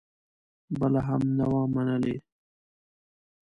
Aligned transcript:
بلنه 0.77 1.01
هم 1.07 1.21
نه 1.37 1.45
وه 1.51 1.61
منلې. 1.73 2.15